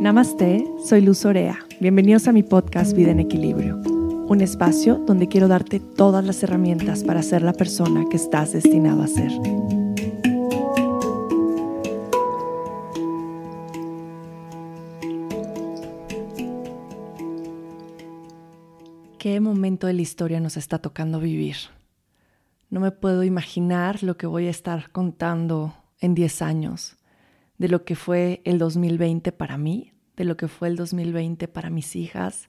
[0.00, 1.58] Namaste, soy Luz Orea.
[1.78, 7.04] Bienvenidos a mi podcast Vida en Equilibrio, un espacio donde quiero darte todas las herramientas
[7.04, 9.30] para ser la persona que estás destinado a ser.
[19.18, 21.56] ¿Qué momento de la historia nos está tocando vivir?
[22.70, 26.96] No me puedo imaginar lo que voy a estar contando en 10 años
[27.60, 31.68] de lo que fue el 2020 para mí, de lo que fue el 2020 para
[31.68, 32.48] mis hijas,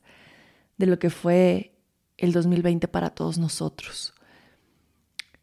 [0.77, 1.75] de lo que fue
[2.15, 4.13] el 2020 para todos nosotros.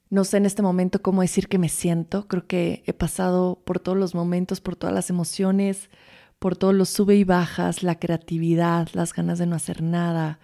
[0.08, 2.28] No sé en este momento cómo decir que me siento.
[2.28, 5.90] Creo que he pasado por todos los momentos, por todas las emociones,
[6.38, 10.40] por todos los sube y bajas, la creatividad, las ganas de no hacer nada,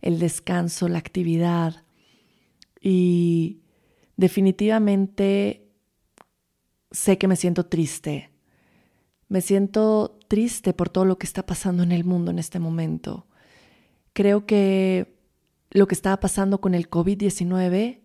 [0.00, 1.82] el descanso, la actividad.
[2.80, 3.62] Y
[4.16, 5.66] definitivamente
[6.92, 8.30] sé que me siento triste,
[9.30, 13.28] me siento triste por todo lo que está pasando en el mundo en este momento.
[14.12, 15.16] Creo que
[15.70, 18.00] lo que estaba pasando con el COVID-19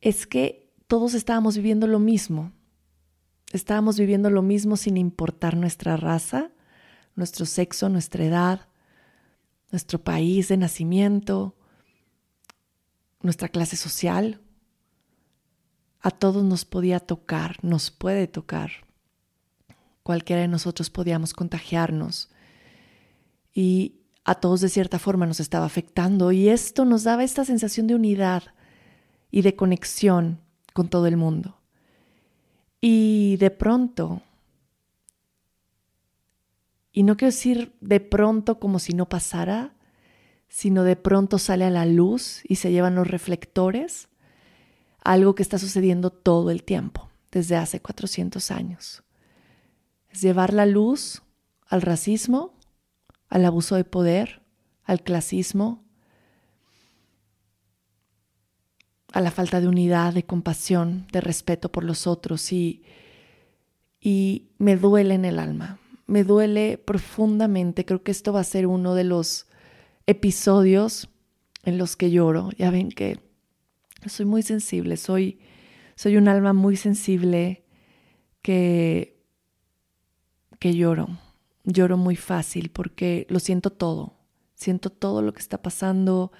[0.00, 2.52] es que todos estábamos viviendo lo mismo.
[3.52, 6.50] Estábamos viviendo lo mismo sin importar nuestra raza,
[7.14, 8.68] nuestro sexo, nuestra edad,
[9.70, 11.56] nuestro país de nacimiento,
[13.22, 14.40] nuestra clase social.
[16.00, 18.85] A todos nos podía tocar, nos puede tocar
[20.06, 22.30] cualquiera de nosotros podíamos contagiarnos.
[23.52, 26.30] Y a todos de cierta forma nos estaba afectando.
[26.30, 28.44] Y esto nos daba esta sensación de unidad
[29.32, 30.40] y de conexión
[30.74, 31.58] con todo el mundo.
[32.80, 34.22] Y de pronto,
[36.92, 39.74] y no quiero decir de pronto como si no pasara,
[40.48, 44.08] sino de pronto sale a la luz y se llevan los reflectores,
[45.02, 49.02] algo que está sucediendo todo el tiempo, desde hace 400 años
[50.20, 51.22] llevar la luz
[51.68, 52.54] al racismo,
[53.28, 54.42] al abuso de poder,
[54.84, 55.84] al clasismo,
[59.12, 62.82] a la falta de unidad, de compasión, de respeto por los otros y,
[64.00, 67.84] y me duele en el alma, me duele profundamente.
[67.84, 69.46] Creo que esto va a ser uno de los
[70.06, 71.08] episodios
[71.64, 72.50] en los que lloro.
[72.58, 73.20] Ya ven que
[74.06, 75.40] soy muy sensible, soy,
[75.96, 77.64] soy un alma muy sensible
[78.42, 79.15] que
[80.74, 81.08] lloro.
[81.64, 84.14] Lloro muy fácil porque lo siento todo.
[84.54, 86.32] Siento todo lo que está pasando.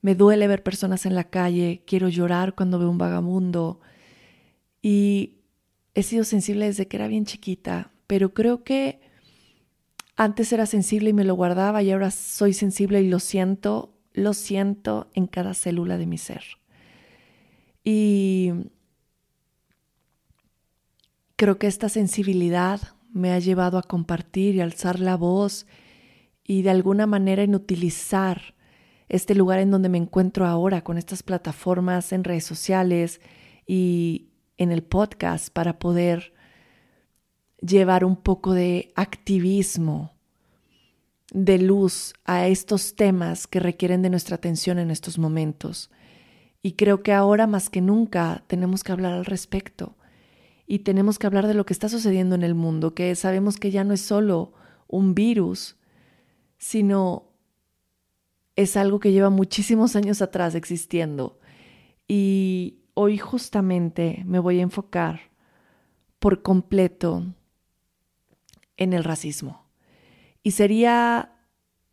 [0.00, 1.82] Me duele ver personas en la calle.
[1.86, 3.80] Quiero llorar cuando veo un vagabundo.
[4.80, 5.42] Y
[5.94, 9.00] he sido sensible desde que era bien chiquita, pero creo que
[10.16, 14.34] antes era sensible y me lo guardaba y ahora soy sensible y lo siento, lo
[14.34, 16.44] siento en cada célula de mi ser.
[17.84, 18.52] Y
[21.36, 22.80] creo que esta sensibilidad
[23.12, 25.66] me ha llevado a compartir y alzar la voz
[26.44, 28.54] y de alguna manera en utilizar
[29.08, 33.20] este lugar en donde me encuentro ahora con estas plataformas en redes sociales
[33.66, 36.32] y en el podcast para poder
[37.60, 40.12] llevar un poco de activismo,
[41.32, 45.90] de luz a estos temas que requieren de nuestra atención en estos momentos.
[46.62, 49.96] Y creo que ahora más que nunca tenemos que hablar al respecto
[50.66, 53.70] y tenemos que hablar de lo que está sucediendo en el mundo, que sabemos que
[53.70, 54.52] ya no es solo
[54.86, 55.76] un virus,
[56.58, 57.32] sino
[58.56, 61.40] es algo que lleva muchísimos años atrás existiendo.
[62.06, 65.32] Y hoy justamente me voy a enfocar
[66.18, 67.26] por completo
[68.76, 69.66] en el racismo.
[70.42, 71.32] Y sería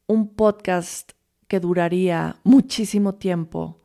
[0.07, 1.12] un podcast
[1.47, 3.81] que duraría muchísimo tiempo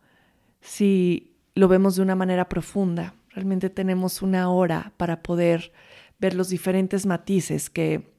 [0.60, 3.14] si lo vemos de una manera profunda.
[3.34, 5.72] Realmente tenemos una hora para poder
[6.18, 8.14] ver los diferentes matices que,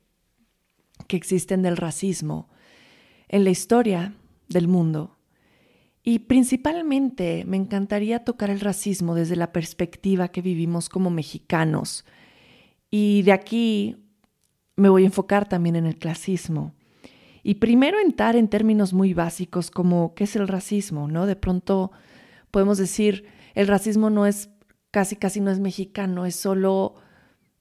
[1.07, 2.49] que existen del racismo
[3.29, 4.13] en la historia
[4.49, 5.17] del mundo.
[6.03, 12.05] Y principalmente me encantaría tocar el racismo desde la perspectiva que vivimos como mexicanos.
[12.91, 13.97] Y de aquí
[14.75, 16.73] me voy a enfocar también en el clasismo.
[17.41, 21.25] Y primero entrar en términos muy básicos como qué es el racismo, ¿no?
[21.25, 21.91] De pronto
[22.51, 24.49] podemos decir, el racismo no es
[24.95, 26.95] casi casi no es mexicano, es solo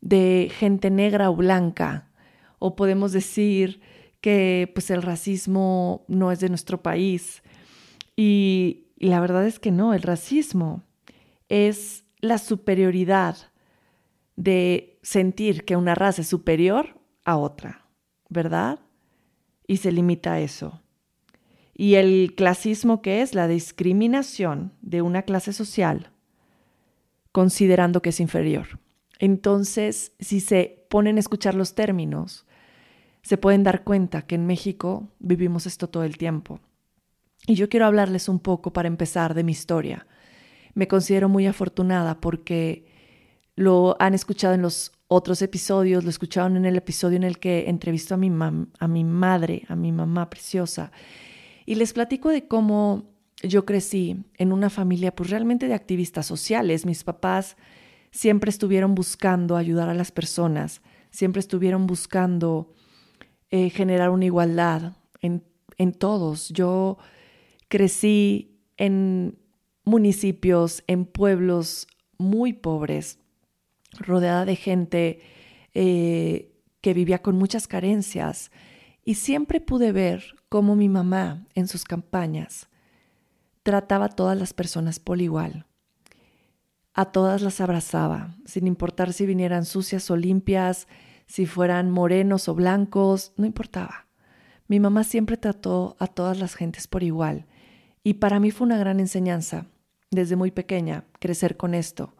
[0.00, 2.12] de gente negra o blanca.
[2.60, 3.80] O podemos decir
[4.20, 7.42] que pues el racismo no es de nuestro país.
[8.14, 10.84] Y, y la verdad es que no, el racismo
[11.48, 13.36] es la superioridad
[14.36, 17.88] de sentir que una raza es superior a otra,
[18.28, 18.78] ¿verdad?
[19.66, 20.82] Y se limita a eso.
[21.74, 26.13] Y el clasismo que es la discriminación de una clase social
[27.34, 28.78] considerando que es inferior.
[29.18, 32.46] Entonces, si se ponen a escuchar los términos,
[33.22, 36.60] se pueden dar cuenta que en México vivimos esto todo el tiempo.
[37.48, 40.06] Y yo quiero hablarles un poco para empezar de mi historia.
[40.74, 42.86] Me considero muy afortunada porque
[43.56, 47.68] lo han escuchado en los otros episodios, lo escucharon en el episodio en el que
[47.68, 48.30] entrevisto a mi,
[48.78, 50.92] a mi madre, a mi mamá preciosa,
[51.66, 53.13] y les platico de cómo
[53.46, 56.86] yo crecí en una familia pues realmente de activistas sociales.
[56.86, 57.56] Mis papás
[58.10, 62.72] siempre estuvieron buscando ayudar a las personas, siempre estuvieron buscando
[63.50, 65.44] eh, generar una igualdad en,
[65.78, 66.48] en todos.
[66.50, 66.98] Yo
[67.68, 69.38] crecí en
[69.84, 71.86] municipios, en pueblos
[72.18, 73.18] muy pobres,
[73.98, 75.20] rodeada de gente
[75.74, 78.50] eh, que vivía con muchas carencias
[79.04, 82.68] y siempre pude ver cómo mi mamá en sus campañas
[83.64, 85.66] trataba a todas las personas por igual.
[86.92, 90.86] A todas las abrazaba, sin importar si vinieran sucias o limpias,
[91.26, 94.06] si fueran morenos o blancos, no importaba.
[94.68, 97.46] Mi mamá siempre trató a todas las gentes por igual
[98.04, 99.66] y para mí fue una gran enseñanza,
[100.12, 102.14] desde muy pequeña, crecer con esto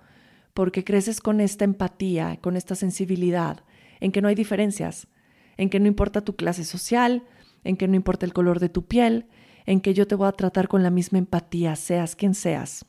[0.54, 3.64] porque creces con esta empatía, con esta sensibilidad,
[4.00, 5.08] en que no hay diferencias,
[5.56, 7.24] en que no importa tu clase social,
[7.64, 9.26] en que no importa el color de tu piel,
[9.66, 12.84] en que yo te voy a tratar con la misma empatía, seas quien seas.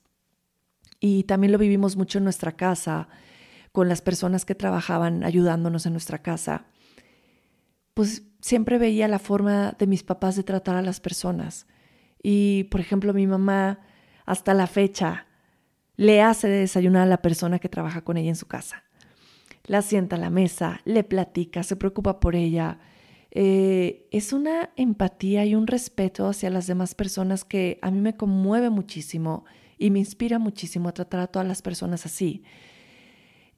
[0.99, 3.07] Y también lo vivimos mucho en nuestra casa,
[3.71, 6.65] con las personas que trabajaban ayudándonos en nuestra casa.
[7.93, 11.67] Pues siempre veía la forma de mis papás de tratar a las personas.
[12.23, 13.79] Y, por ejemplo, mi mamá,
[14.25, 15.27] hasta la fecha,
[15.97, 18.83] le hace de desayunar a la persona que trabaja con ella en su casa.
[19.65, 22.79] La sienta a la mesa, le platica, se preocupa por ella.
[23.37, 28.15] Eh, es una empatía y un respeto hacia las demás personas que a mí me
[28.15, 29.43] conmueve muchísimo
[29.77, 32.43] y me inspira muchísimo a tratar a todas las personas así.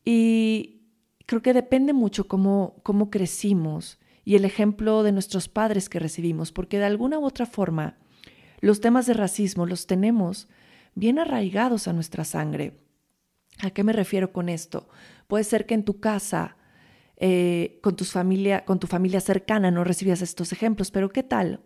[0.04, 0.82] Y
[1.28, 6.52] creo que depende mucho cómo, cómo crecimos y el ejemplo de nuestros padres que recibimos,
[6.52, 8.00] porque de alguna u otra forma
[8.62, 10.48] los temas de racismo los tenemos
[10.96, 12.80] bien arraigados a nuestra sangre.
[13.60, 14.90] ¿A qué me refiero con esto?
[15.28, 16.57] Puede ser que en tu casa,
[17.18, 21.62] eh, con, tu familia, con tu familia cercana, no recibías estos ejemplos, pero ¿qué tal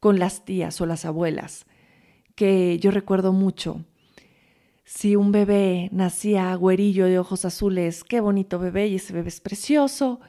[0.00, 1.66] con las tías o las abuelas?
[2.34, 3.84] Que yo recuerdo mucho.
[4.84, 9.40] Si un bebé nacía güerillo de ojos azules, qué bonito bebé y ese bebé es
[9.40, 10.20] precioso,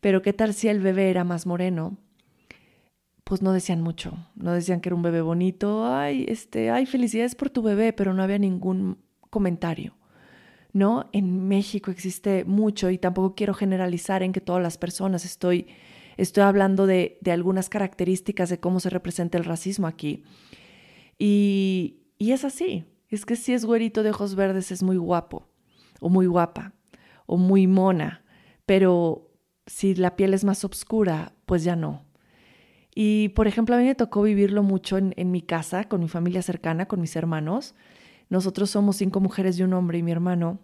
[0.00, 1.98] pero ¿qué tal si el bebé era más moreno?
[3.28, 7.34] pues no decían mucho, no decían que era un bebé bonito, ay, este, ay, felicidades
[7.34, 8.96] por tu bebé, pero no había ningún
[9.28, 9.97] comentario.
[10.72, 11.08] ¿No?
[11.12, 15.66] En México existe mucho y tampoco quiero generalizar en que todas las personas estoy
[16.18, 20.24] estoy hablando de, de algunas características de cómo se representa el racismo aquí.
[21.16, 25.48] Y, y es así, es que si es güerito de ojos verdes es muy guapo,
[26.00, 26.74] o muy guapa,
[27.26, 28.24] o muy mona,
[28.66, 29.30] pero
[29.66, 32.04] si la piel es más oscura, pues ya no.
[32.94, 36.42] Y, por ejemplo, a mí me tocó vivirlo mucho en, mi casa, con mi familia
[36.42, 37.76] cercana, con mis hermanos.
[38.28, 40.60] Nosotros somos cinco mujeres y un hombre y mi hermano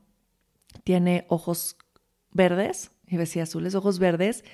[0.85, 1.77] tiene ojos
[2.33, 4.45] verdes, y decía azules, ojos verdes,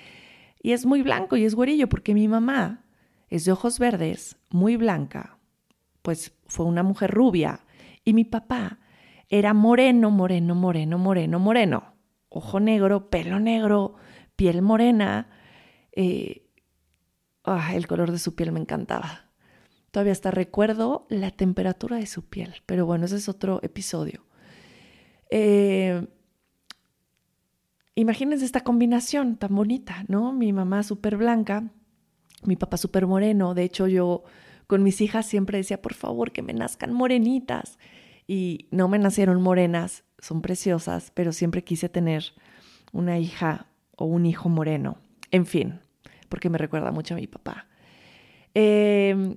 [0.61, 2.85] y es muy blanco y es güerillo, porque mi mamá
[3.29, 5.39] es de ojos verdes, muy blanca,
[6.01, 7.65] pues fue una mujer rubia,
[8.05, 8.79] y mi papá
[9.29, 11.93] era moreno, moreno, moreno, moreno, moreno,
[12.29, 13.95] ojo negro, pelo negro,
[14.35, 15.27] piel morena,
[17.43, 19.30] Ah, el color de su piel me encantaba.
[19.91, 24.25] Todavía hasta recuerdo la temperatura de su piel, pero bueno, ese es otro episodio.
[25.29, 26.07] Eh,
[27.95, 30.31] imagínense esta combinación tan bonita, ¿no?
[30.33, 31.71] Mi mamá súper blanca,
[32.43, 33.53] mi papá súper moreno.
[33.53, 34.23] De hecho, yo
[34.67, 37.77] con mis hijas siempre decía, por favor, que me nazcan morenitas.
[38.27, 42.23] Y no me nacieron morenas, son preciosas, pero siempre quise tener
[42.93, 43.67] una hija
[43.97, 44.97] o un hijo moreno.
[45.31, 45.81] En fin,
[46.29, 47.67] porque me recuerda mucho a mi papá.
[48.53, 49.35] Em,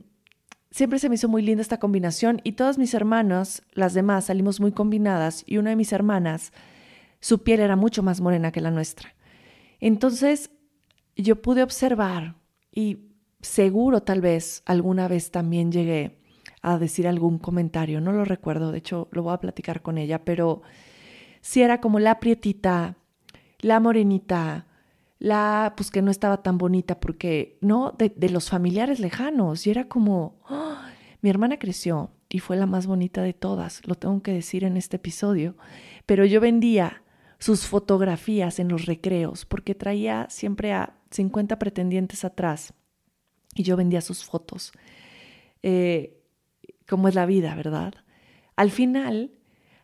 [0.75, 4.59] siempre se me hizo muy linda esta combinación y todas mis hermanas, las demás, salimos
[4.59, 6.53] muy combinadas y una de mis hermanas,
[7.21, 9.15] su piel era mucho más morena que la nuestra.
[9.79, 10.51] Entonces
[11.15, 12.35] yo pude observar
[12.73, 16.19] y seguro tal vez alguna vez también llegué
[16.61, 20.25] a decir algún comentario, no lo recuerdo, de hecho lo voy a platicar con ella,
[20.25, 20.63] pero
[21.41, 22.97] si era como la prietita,
[23.61, 24.67] la morenita,
[25.19, 27.93] la, pues que no estaba tan bonita porque, ¿no?
[27.93, 29.67] De, los familiares lejanos.
[29.67, 30.91] Y era como, ¡ah!
[31.23, 34.77] mi hermana creció y fue la más bonita de todas, lo tengo que decir en
[34.77, 35.57] este episodio,
[36.05, 37.03] pero yo vendía
[37.39, 42.75] sus fotografías en los recreos porque traía siempre a 50 pretendientes atrás
[43.55, 44.73] y yo vendía sus fotos.
[45.63, 46.21] Eh,
[46.89, 47.95] como es la vida, ¿verdad?
[48.57, 49.31] Al final,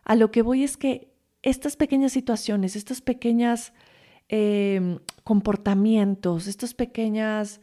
[0.04, 3.72] a lo que voy es que estas pequeñas situaciones, estas pequeñas
[4.28, 4.98] eh,
[5.30, 7.60] comportamientos, estas pequeñas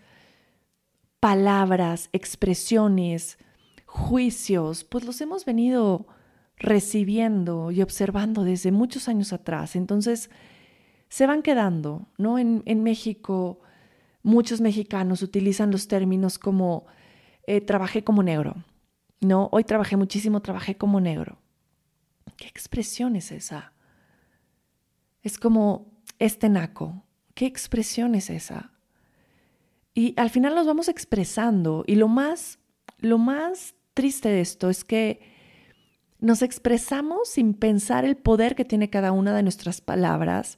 [1.20, 3.38] palabras, expresiones,
[3.86, 6.08] juicios, pues los hemos venido
[6.56, 9.76] recibiendo y observando desde muchos años atrás.
[9.76, 10.30] Entonces,
[11.10, 12.40] se van quedando, ¿no?
[12.40, 13.60] En, México,
[14.24, 16.86] muchos mexicanos utilizan los términos como
[17.48, 18.64] eh, trabajé como negro,
[19.20, 19.50] ¿no?
[19.52, 21.38] Hoy trabajé muchísimo, trabajé como negro.
[22.38, 23.74] ¿Qué expresión es esa?
[25.22, 27.04] Es como este naco.
[27.38, 28.72] ¿Qué expresión es esa?
[29.94, 32.58] Y al final nos vamos expresando y lo más,
[32.98, 35.20] lo más triste de esto es que
[36.18, 40.58] nos expresamos sin pensar el poder que tiene cada una de nuestras palabras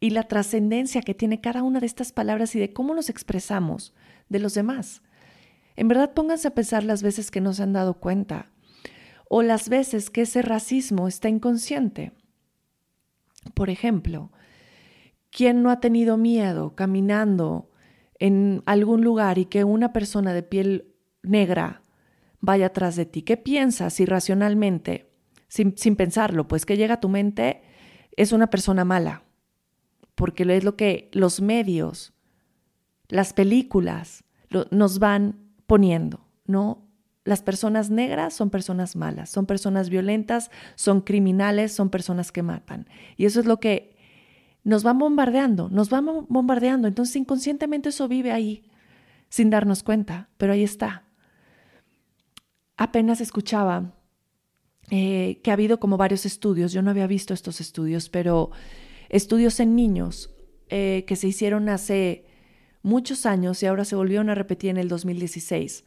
[0.00, 3.94] y la trascendencia que tiene cada una de estas palabras y de cómo nos expresamos
[4.28, 5.02] de los demás.
[5.76, 8.50] En verdad pónganse a pensar las veces que no se han dado cuenta
[9.28, 12.10] o las veces que ese racismo está inconsciente.
[13.54, 14.32] Por ejemplo,
[15.36, 17.70] ¿quién no ha tenido miedo caminando
[18.18, 21.82] en algún lugar y que una persona de piel negra
[22.40, 23.20] vaya atrás de ti?
[23.20, 25.12] ¿Qué piensas irracionalmente,
[25.46, 26.48] sin, sin pensarlo?
[26.48, 27.60] Pues que llega a tu mente,
[28.16, 29.24] es una persona mala,
[30.14, 32.14] porque es lo que los medios,
[33.08, 34.24] las películas
[34.70, 36.88] nos van poniendo, ¿no?
[37.24, 42.88] Las personas negras son personas malas, son personas violentas, son criminales, son personas que matan.
[43.18, 43.95] Y eso es lo que
[44.66, 46.88] nos van bombardeando, nos van bombardeando.
[46.88, 48.68] Entonces inconscientemente eso vive ahí,
[49.28, 51.04] sin darnos cuenta, pero ahí está.
[52.76, 53.94] Apenas escuchaba
[54.90, 58.50] eh, que ha habido como varios estudios, yo no había visto estos estudios, pero
[59.08, 60.34] estudios en niños
[60.68, 62.26] eh, que se hicieron hace
[62.82, 65.84] muchos años y ahora se volvieron a repetir en el 2016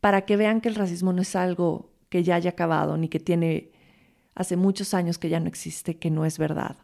[0.00, 3.20] para que vean que el racismo no es algo que ya haya acabado, ni que
[3.20, 3.70] tiene
[4.34, 6.76] hace muchos años que ya no existe, que no es verdad.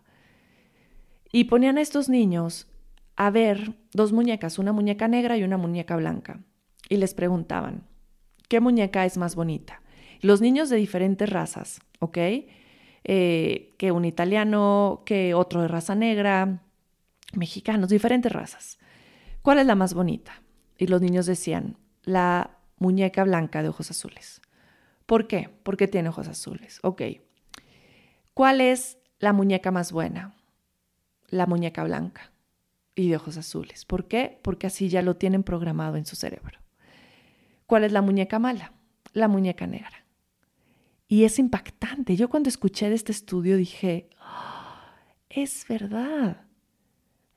[1.33, 2.69] Y ponían a estos niños
[3.17, 6.41] a ver dos muñecas, una muñeca negra y una muñeca blanca,
[6.89, 7.85] y les preguntaban,
[8.49, 9.83] ¿qué muñeca es más bonita?
[10.21, 12.19] Los niños de diferentes razas, ¿ok?
[13.05, 16.63] Eh, que un italiano, que otro de raza negra,
[17.35, 18.79] mexicanos, diferentes razas.
[19.43, 20.43] ¿Cuál es la más bonita?
[20.79, 24.41] Y los niños decían, la muñeca blanca de ojos azules.
[25.07, 25.51] ¿Por qué?
[25.63, 26.81] Porque tiene ojos azules.
[26.83, 27.03] Ok.
[28.35, 30.36] ¿Cuál es la muñeca más buena?
[31.29, 32.33] La muñeca blanca
[32.95, 33.85] y de ojos azules.
[33.85, 34.41] ¿Por qué?
[34.43, 36.59] Porque así ya lo tienen programado en su cerebro.
[37.67, 38.73] ¿Cuál es la muñeca mala?
[39.13, 40.05] La muñeca negra.
[41.09, 42.17] Y es impactante.
[42.17, 44.95] Yo cuando escuché de este estudio dije, ah,
[45.29, 46.47] es verdad.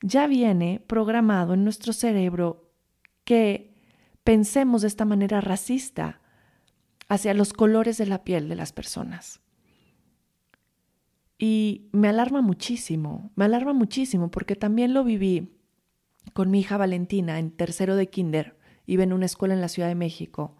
[0.02, 2.72] Ya viene programado en nuestro cerebro
[3.24, 3.74] que
[4.24, 6.20] pensemos de esta manera racista
[7.08, 9.40] hacia los colores de la piel de las personas.
[11.42, 15.56] Y me alarma muchísimo, me alarma muchísimo porque también lo viví
[16.34, 18.58] con mi hija Valentina en tercero de kinder.
[18.84, 20.58] Iba en una escuela en la Ciudad de México,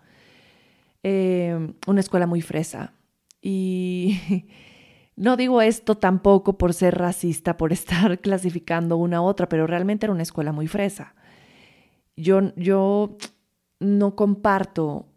[1.03, 2.95] eh, una escuela muy fresa.
[3.43, 4.47] Y
[5.17, 10.07] no digo esto tampoco por ser racista, por estar clasificando una a otra, pero realmente
[10.07, 11.15] era una escuela muy fresa.
[12.17, 13.19] Yo, yo
[13.81, 15.09] no comparto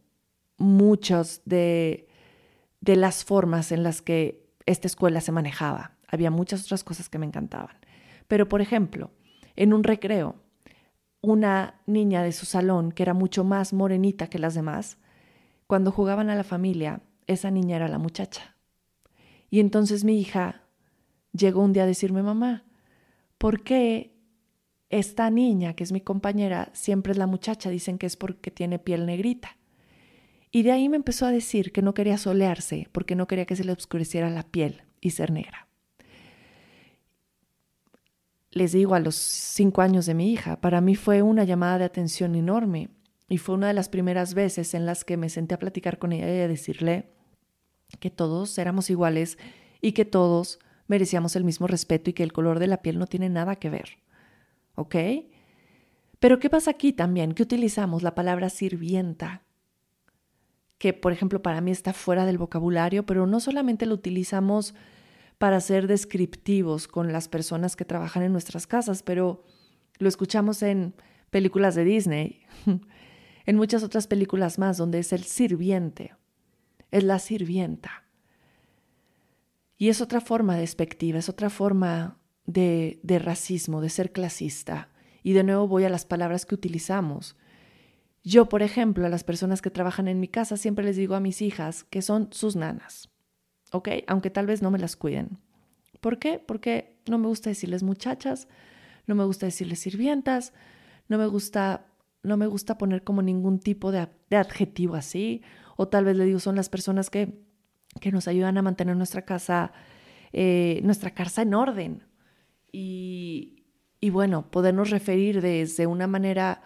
[0.58, 2.10] muchas de,
[2.82, 5.98] de las formas en las que esta escuela se manejaba.
[6.08, 7.76] Había muchas otras cosas que me encantaban.
[8.28, 9.12] Pero, por ejemplo,
[9.56, 10.36] en un recreo,
[11.22, 14.98] una niña de su salón, que era mucho más morenita que las demás,
[15.68, 18.56] cuando jugaban a la familia, esa niña era la muchacha.
[19.50, 20.64] Y entonces mi hija
[21.32, 22.66] llegó un día a decirme, mamá,
[23.38, 24.14] ¿por qué
[24.94, 28.78] esta niña, que es mi compañera, siempre es la muchacha, dicen que es porque tiene
[28.78, 29.58] piel negrita.
[30.56, 33.56] Y de ahí me empezó a decir que no quería solearse porque no quería que
[33.56, 35.68] se le oscureciera la piel y ser negra.
[38.52, 41.86] Les digo, a los cinco años de mi hija, para mí fue una llamada de
[41.86, 42.90] atención enorme
[43.28, 46.14] y fue una de las primeras veces en las que me senté a platicar con
[46.14, 47.10] ella y a decirle
[48.00, 49.40] que todos éramos iguales
[49.82, 53.08] y que todos merecíamos el mismo respeto y que el color de la piel no
[53.08, 53.98] tiene nada que ver.
[54.76, 54.96] ¿ok?
[56.20, 57.34] Pero ¿qué pasa aquí también?
[57.34, 59.43] Que utilizamos la palabra sirvienta,
[60.84, 64.76] que por ejemplo para mí está fuera del vocabulario, pero no solamente lo utilizamos
[65.38, 69.46] para ser descriptivos con las personas que trabajan en nuestras casas, pero
[69.98, 70.94] lo escuchamos en
[71.30, 72.42] películas de Disney,
[73.46, 76.16] en muchas otras películas más, donde es el sirviente,
[76.92, 78.04] es la sirvienta.
[79.78, 84.90] Y es otra forma despectiva, es otra forma de, de racismo, de ser clasista.
[85.24, 87.38] Y de nuevo voy a las palabras que utilizamos.
[88.24, 91.20] Yo, por ejemplo, a las personas que trabajan en mi casa siempre les digo a
[91.20, 93.10] mis hijas que son sus nanas,
[93.72, 93.90] ¿ok?
[94.08, 95.40] Aunque tal vez no me las cuiden.
[96.00, 96.40] ¿Por qué?
[96.40, 98.48] Porque no me gusta decirles muchachas,
[99.08, 100.54] no me gusta decirles sirvientas,
[101.10, 101.86] no me gusta,
[102.24, 105.42] no me gusta poner como ningún tipo de, adjetivo así,
[105.76, 107.44] o tal vez le digo son las personas que,
[108.00, 109.74] que nos ayudan a mantener nuestra casa,
[110.32, 112.04] eh, nuestra casa en orden.
[112.72, 113.66] Y,
[114.00, 116.62] y bueno, podernos referir desde una manera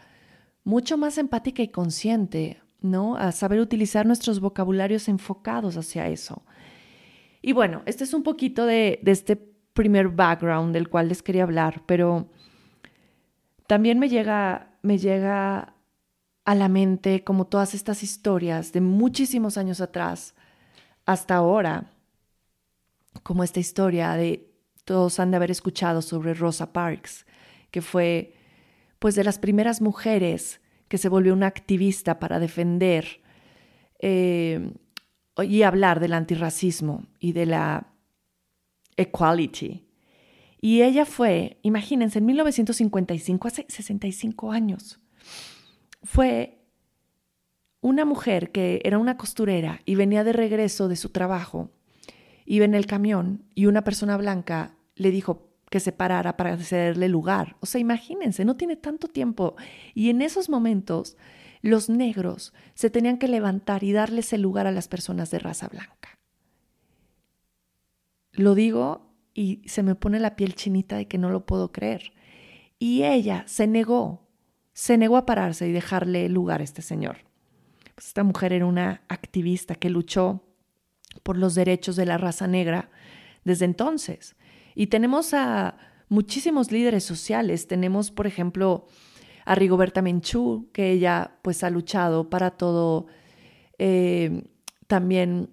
[0.67, 3.15] mucho más empática y consciente, ¿no?
[3.15, 6.43] A saber utilizar nuestros vocabularios enfocados hacia eso.
[7.41, 11.83] Y bueno, este es un poquito de, este primer background del cual les quería hablar,
[11.85, 12.27] pero
[13.65, 15.73] también me llega, me llega
[16.43, 20.35] a la mente como todas estas historias de muchísimos años atrás
[21.05, 21.93] hasta ahora,
[23.23, 24.51] como esta historia de
[24.83, 27.25] todos han de haber escuchado sobre Rosa Parks,
[27.71, 28.36] que fue
[28.99, 33.21] pues de las primeras mujeres que se volvió una activista para defender
[33.99, 34.71] eh,
[35.43, 37.93] y hablar del antirracismo y de la
[38.95, 39.85] Equality.
[40.59, 44.99] Y ella fue, imagínense, en 1955, hace 65 años,
[46.03, 46.57] fue
[47.81, 51.71] una mujer que era una costurera y venía de regreso de su trabajo,
[52.45, 57.09] iba en el camión y una persona blanca le dijo que se parara para cederle
[57.09, 57.57] lugar.
[57.59, 59.55] O sea, imagínense, no tiene tanto tiempo.
[59.93, 61.17] Y en esos momentos,
[61.61, 65.67] los negros se tenían que levantar y darles el lugar a las personas de raza
[65.67, 66.17] blanca.
[68.31, 72.13] Lo digo y se me pone la piel chinita de que no lo puedo creer.
[72.79, 74.27] Y ella se negó,
[74.73, 77.17] se negó a pararse y dejarle lugar a este señor.
[77.95, 80.43] Pues esta mujer era una activista que luchó
[81.23, 82.89] por los derechos de la raza negra
[83.43, 84.36] desde entonces.
[84.79, 85.75] Y tenemos a
[86.07, 87.65] muchísimos líderes sociales.
[87.65, 88.85] Tenemos, por ejemplo,
[89.43, 93.07] a Rigoberta Menchú, que ella pues ha luchado para todo.
[93.79, 94.43] Eh,
[94.85, 95.49] también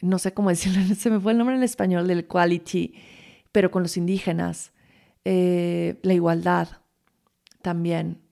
[0.00, 2.94] no sé cómo decirlo, se me fue el nombre en español del equality,
[3.52, 4.72] pero con los indígenas,
[5.26, 6.68] eh, la igualdad
[7.60, 8.22] también.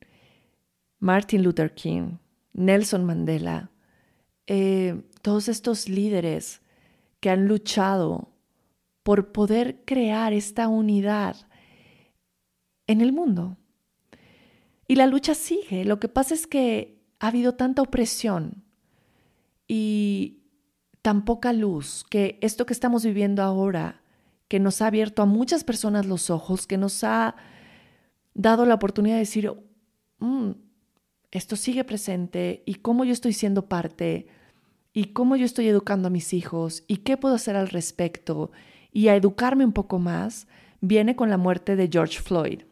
[0.99, 2.17] Martin Luther King,
[2.55, 3.71] Nelson Mandela,
[4.47, 6.63] eh, todos estos líderes
[7.21, 8.32] que han luchado
[9.03, 11.37] por poder crear esta unidad
[12.87, 13.57] en el mundo.
[14.87, 15.85] Y la lucha sigue.
[15.85, 18.65] Lo que pasa es que ha habido tanta opresión
[19.67, 20.43] y
[21.03, 24.03] tan poca luz, que esto que estamos viviendo ahora,
[24.49, 27.35] que nos ha abierto a muchas personas los ojos, que nos ha
[28.35, 29.53] dado la oportunidad de decir,
[30.19, 30.51] mm,
[31.31, 34.27] esto sigue presente y cómo yo estoy siendo parte
[34.93, 38.53] y cómo yo estoy educando a mis hijos y qué puedo hacer al respecto
[38.93, 40.47] y a educarme un poco más,
[40.81, 42.63] viene con la muerte de George Floyd.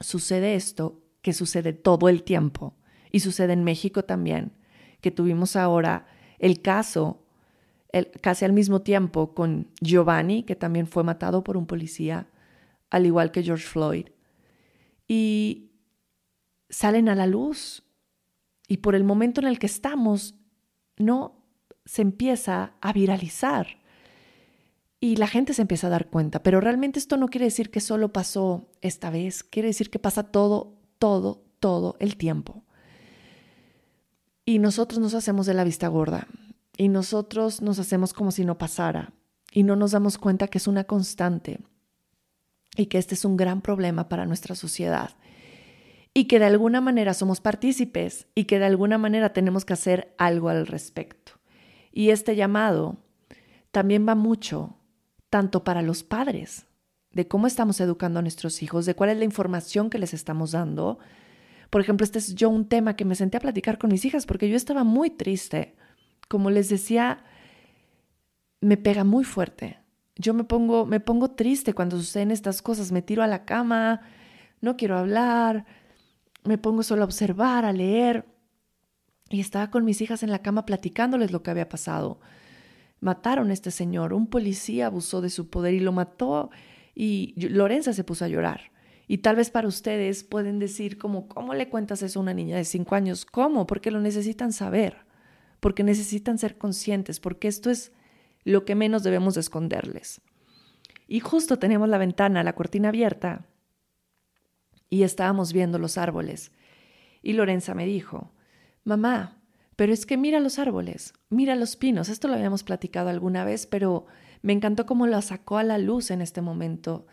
[0.00, 2.76] Sucede esto que sucede todo el tiempo
[3.10, 4.52] y sucede en México también,
[5.00, 6.06] que tuvimos ahora
[6.38, 7.22] el caso
[8.20, 12.28] casi al mismo tiempo con Giovanni, que también fue matado por un policía,
[12.90, 14.08] al igual que George Floyd.
[15.08, 15.70] Y
[16.68, 17.84] salen a la luz.
[18.68, 20.34] Y por el momento en el que estamos,
[20.96, 21.44] no
[21.84, 23.78] se empieza a viralizar.
[24.98, 26.42] Y la gente se empieza a dar cuenta.
[26.42, 29.44] Pero realmente esto no quiere decir que solo pasó esta vez.
[29.44, 32.64] Quiere decir que pasa todo, todo, todo el tiempo.
[34.44, 36.28] Y nosotros nos hacemos de la vista gorda
[36.76, 39.12] y nosotros nos hacemos como si no pasara
[39.52, 41.60] y no nos damos cuenta que es una constante
[42.76, 45.16] y que este es un gran problema para nuestra sociedad
[46.14, 50.14] y que de alguna manera somos partícipes y que de alguna manera tenemos que hacer
[50.16, 51.32] algo al respecto.
[51.92, 52.98] Y este llamado
[53.70, 54.75] también va mucho
[55.30, 56.66] tanto para los padres,
[57.10, 60.52] de cómo estamos educando a nuestros hijos, de cuál es la información que les estamos
[60.52, 60.98] dando,
[61.70, 64.26] por ejemplo, este es yo un tema que me senté a platicar con mis hijas
[64.26, 65.74] porque yo estaba muy triste.
[66.28, 67.24] Como les decía,
[68.60, 69.78] me pega muy fuerte.
[70.16, 72.92] Yo me pongo, me pongo triste cuando suceden estas cosas.
[72.92, 74.00] Me tiro a la cama,
[74.60, 75.66] no quiero hablar,
[76.44, 78.26] me pongo solo a observar, a leer.
[79.28, 82.20] Y estaba con mis hijas en la cama platicándoles lo que había pasado.
[83.00, 86.50] Mataron a este señor, un policía abusó de su poder y lo mató
[86.94, 88.72] y Lorenza se puso a llorar.
[89.08, 92.56] Y tal vez para ustedes pueden decir como, ¿cómo le cuentas eso a una niña
[92.56, 93.24] de cinco años?
[93.24, 93.66] ¿Cómo?
[93.66, 94.96] Porque lo necesitan saber,
[95.60, 97.92] porque necesitan ser conscientes, porque esto es
[98.44, 100.20] lo que menos debemos esconderles.
[101.06, 103.46] Y justo teníamos la ventana, la cortina abierta,
[104.88, 106.52] y estábamos viendo los árboles.
[107.22, 108.32] Y Lorenza me dijo,
[108.84, 109.35] mamá,
[109.76, 112.08] pero es que mira los árboles, mira los pinos.
[112.08, 114.06] Esto lo habíamos platicado alguna vez, pero
[114.42, 117.06] me encantó cómo lo sacó a la luz en este momento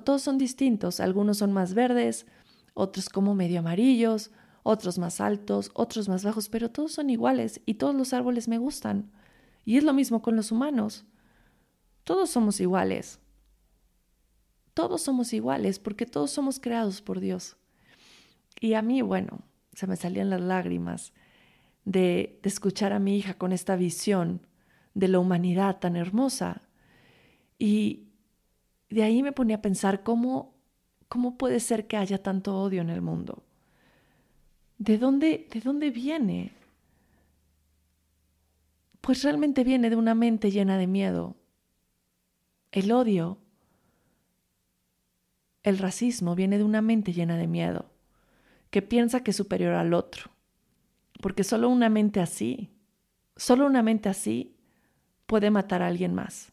[0.00, 2.26] todos son distintos, algunos son más verdes,
[2.74, 4.30] otros como medio amarillos,
[4.62, 8.58] otros más altos, otros más bajos, pero todos son iguales y todos los árboles me
[8.58, 9.10] gustan.
[9.64, 11.04] Y es lo mismo con los humanos.
[12.04, 13.18] Todos somos iguales.
[14.74, 17.56] todos somos iguales porque todos somos creados por Dios.
[18.58, 19.40] Y a mí, bueno,
[19.74, 21.12] se me salían las lágrimas
[21.84, 24.46] de, escuchar a mi hija con esta visión
[24.94, 26.62] de la humanidad tan hermosa.
[27.58, 28.08] Y
[28.90, 30.54] de ahí me ponía a pensar cómo,
[31.08, 33.42] cómo puede ser que haya tanto odio en el mundo.
[34.78, 36.52] ¿De dónde, ¿De dónde viene?
[39.00, 41.36] Pues realmente viene de una mente llena de miedo.
[42.70, 43.38] El odio,
[45.62, 47.90] el racismo viene de una mente llena de miedo,
[48.70, 50.31] que piensa que es superior al otro.
[51.22, 52.74] Porque solo una mente así,
[53.36, 54.56] solo una mente así
[55.26, 56.52] puede matar a alguien más.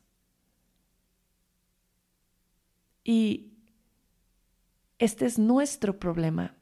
[3.03, 3.57] Y
[4.99, 6.55] este es nuestro problema.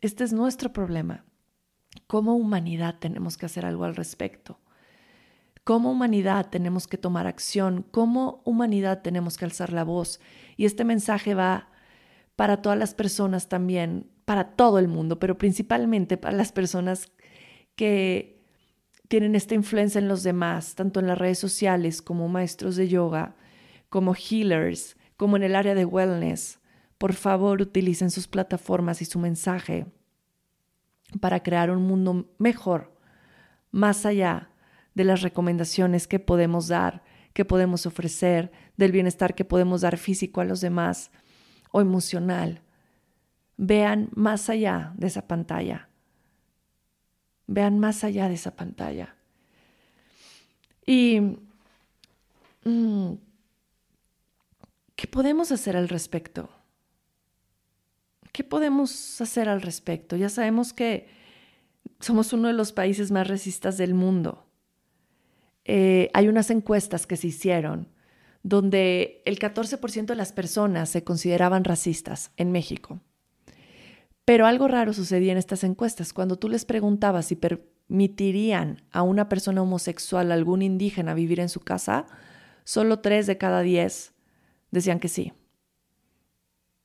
[0.00, 1.26] Este es nuestro problema.
[2.06, 4.58] Como humanidad tenemos que hacer algo al respecto.
[5.62, 7.82] Como humanidad tenemos que tomar acción.
[7.82, 10.20] Como humanidad tenemos que alzar la voz.
[10.56, 11.68] Y este mensaje va
[12.34, 17.10] para todas las personas también, para todo el mundo, pero principalmente para las personas
[17.76, 18.42] que
[19.08, 23.36] tienen esta influencia en los demás, tanto en las redes sociales como maestros de yoga,
[23.88, 26.58] como healers, como en el área de wellness.
[26.98, 29.86] Por favor, utilicen sus plataformas y su mensaje
[31.20, 32.92] para crear un mundo mejor,
[33.70, 34.50] más allá
[34.94, 37.02] de las recomendaciones que podemos dar,
[37.34, 41.10] que podemos ofrecer, del bienestar que podemos dar físico a los demás
[41.70, 42.63] o emocional.
[43.56, 45.88] Vean más allá de esa pantalla
[47.46, 49.16] Vean más allá de esa pantalla.
[50.86, 51.20] Y
[52.64, 53.12] mm,
[54.96, 56.48] ¿qué podemos hacer al respecto?
[58.32, 60.16] ¿Qué podemos hacer al respecto?
[60.16, 61.06] Ya sabemos que
[62.00, 64.46] somos uno de los países más racistas del mundo.
[65.64, 67.88] Eh, hay unas encuestas que se hicieron
[68.42, 73.00] donde el 14% de las personas se consideraban racistas en México.
[74.24, 76.12] Pero algo raro sucedía en estas encuestas.
[76.12, 81.48] Cuando tú les preguntabas si permitirían a una persona homosexual, a algún indígena, vivir en
[81.48, 82.06] su casa,
[82.64, 84.14] solo tres de cada diez
[84.70, 85.32] decían que sí.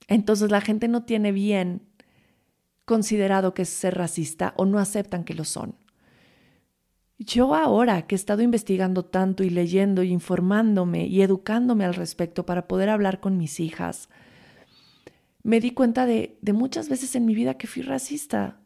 [0.08, 1.84] Entonces la gente no tiene bien
[2.84, 5.76] considerado que es ser racista o no aceptan que lo son.
[7.20, 12.46] Yo ahora que he estado investigando tanto y leyendo y informándome y educándome al respecto
[12.46, 14.10] para poder hablar con mis hijas,
[15.44, 18.60] me di cuenta de, muchas veces en mi vida que fui racista.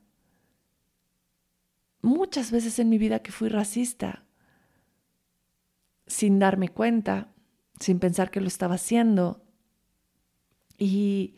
[2.01, 4.25] Muchas veces en mi vida que fui racista.
[6.07, 7.33] Sin darme cuenta,
[7.79, 9.43] sin pensar que lo estaba haciendo.
[10.77, 11.35] Y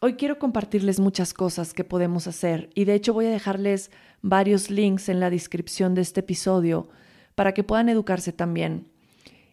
[0.00, 2.70] hoy quiero compartirles muchas cosas que podemos hacer.
[2.74, 3.90] Y de hecho voy a dejarles
[4.22, 6.88] varios links en la descripción de este episodio
[7.34, 8.90] para que puedan educarse también.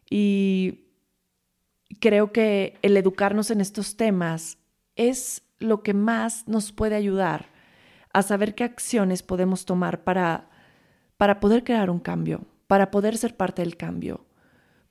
[0.09, 0.82] Y
[1.99, 4.57] creo que el educarnos en estos temas
[4.95, 7.47] es lo que más nos puede ayudar
[8.11, 10.49] a saber qué acciones podemos tomar para,
[11.17, 14.25] para poder crear un cambio, para poder ser parte del cambio.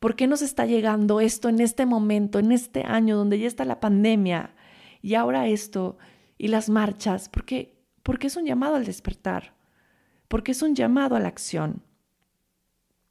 [0.01, 3.65] ¿Por qué nos está llegando esto en este momento, en este año donde ya está
[3.65, 4.55] la pandemia
[5.01, 5.99] y ahora esto
[6.37, 7.29] y las marchas?
[7.29, 9.55] Porque, porque es un llamado al despertar,
[10.27, 11.83] porque es un llamado a la acción.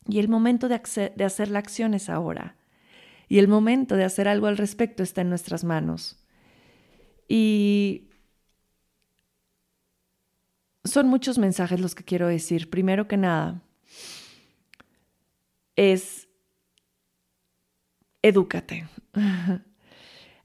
[0.07, 0.81] Y el momento de,
[1.15, 2.57] de hacer la acción es ahora
[3.31, 6.17] y el momento de hacer algo al respecto está en nuestras manos.
[7.29, 8.09] Y
[10.83, 12.69] son muchos mensajes los que quiero decir.
[12.69, 13.61] Primero que nada,
[15.77, 16.27] es
[18.21, 18.89] edúcate.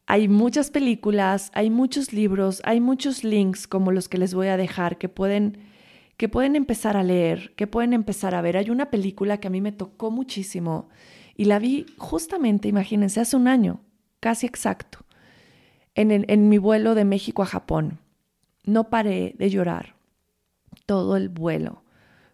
[0.06, 4.56] hay muchas películas, hay muchos libros, hay muchos links como los que les voy a
[4.56, 5.58] dejar que pueden
[6.18, 8.56] que pueden empezar a leer, que pueden empezar a ver.
[8.56, 10.88] Hay una película que a mí me tocó muchísimo
[11.36, 13.80] y la vi justamente, imagínense, hace un año,
[14.20, 15.04] casi exacto,
[15.94, 17.98] en, en mi vuelo de México a Japón.
[18.64, 19.96] No paré de llorar
[20.86, 21.82] todo el vuelo,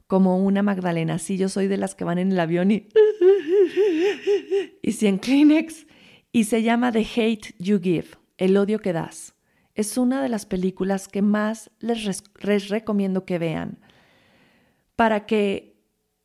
[0.07, 1.19] como una Magdalena.
[1.19, 2.89] Sí, yo soy de las que van en el avión y...
[4.83, 5.87] y si en Kleenex.
[6.33, 9.35] Y se llama The Hate You Give, El odio que das.
[9.75, 13.79] Es una de las películas que más les, les recomiendo que vean
[14.97, 15.75] para que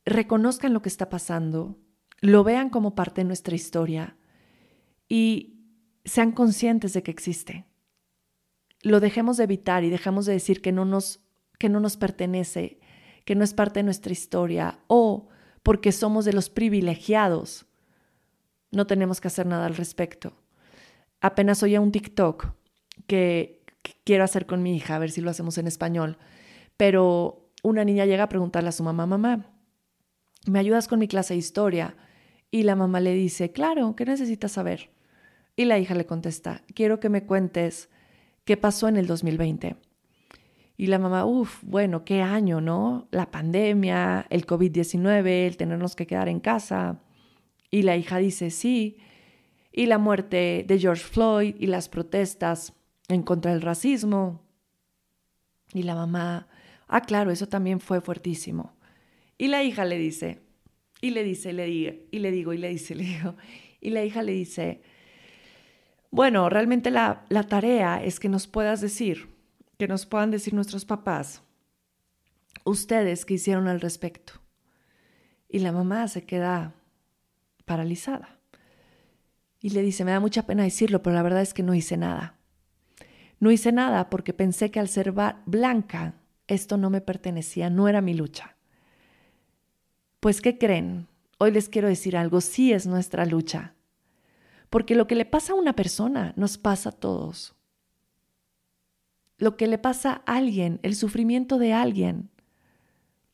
[0.06, 1.78] reconozcan lo que está pasando,
[2.22, 4.18] lo vean como parte de nuestra historia
[5.08, 5.58] y
[6.06, 7.66] sean conscientes de que existe.
[8.82, 11.22] Lo dejemos de evitar y dejamos de decir que no nos,
[11.60, 12.80] que no nos pertenece,
[13.26, 15.28] que no es parte de nuestra historia o
[15.64, 17.66] porque somos de los privilegiados.
[18.72, 20.34] No tenemos que hacer nada al respecto.
[21.20, 22.54] Apenas oía un TikTok
[23.06, 23.64] que
[24.04, 26.18] quiero hacer con mi hija, a ver si lo hacemos en español,
[26.78, 29.52] pero una niña llega a preguntarle a su mamá, mamá,
[30.46, 31.96] ¿me ayudas con mi clase de historia?
[32.52, 34.90] Y la mamá le dice, claro, ¿qué necesitas saber?
[35.56, 37.90] Y la hija le contesta, quiero que me cuentes
[38.46, 39.76] qué pasó en el 2020.
[40.78, 43.08] Y la mamá, uff, bueno, qué año, ¿no?
[43.10, 47.02] La pandemia, el COVID-19, el tenernos que quedar en casa.
[47.72, 48.98] Y la hija dice, sí.
[49.72, 52.74] Y la muerte de George Floyd y las protestas
[53.08, 54.44] en contra del racismo.
[55.74, 56.48] Y la mamá,
[56.88, 58.78] ah, claro, eso también fue fuertísimo.
[59.40, 60.47] Y la hija le dice,
[61.02, 63.36] y le dice, le digo, y le digo, y le dice, le digo,
[63.82, 64.82] y la hija le dice,
[66.12, 69.30] bueno, realmente la, la tarea es que nos puedas decir,
[69.78, 71.44] que nos puedan decir nuestros papás,
[72.64, 74.34] ustedes qué hicieron al respecto.
[75.50, 76.74] Y la mamá se queda
[77.66, 78.40] paralizada.
[79.62, 81.98] Y le dice, me da mucha pena decirlo, pero la verdad es que no hice
[81.98, 82.38] nada.
[83.40, 85.14] No hice nada porque pensé que al ser
[85.46, 86.16] blanca
[86.48, 88.57] esto no me pertenecía, no era mi lucha.
[90.20, 91.08] Pues, ¿qué creen?
[91.38, 93.76] Hoy les quiero decir algo, sí es nuestra lucha.
[94.70, 97.56] Porque lo que le pasa a una persona nos pasa a todos.
[99.38, 102.32] Lo que le pasa a alguien, el sufrimiento de alguien,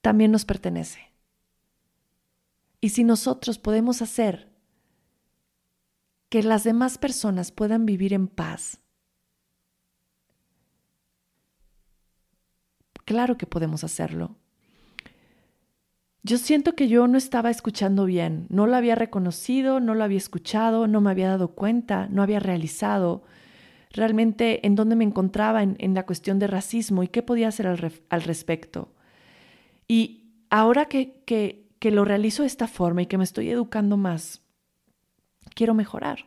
[0.01, 1.13] también nos pertenece.
[2.81, 4.51] Y si nosotros podemos hacer
[6.27, 8.79] que las demás personas puedan vivir en paz,
[13.05, 14.35] claro que podemos hacerlo.
[16.25, 20.17] Yo siento que yo no estaba escuchando bien, no lo había reconocido, no lo había
[20.17, 23.23] escuchado, no me había dado cuenta, no había realizado
[23.91, 28.23] realmente en dónde me encontraba en, la cuestión de racismo y qué podía hacer al,
[28.23, 28.93] respecto.
[29.85, 33.97] Y ahora que, que, que lo realizo de esta forma y que me estoy educando
[33.97, 34.41] más,
[35.53, 36.25] quiero mejorar.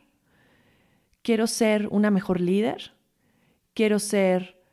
[1.23, 2.93] Quiero ser una mejor líder,
[3.73, 4.63] quiero ser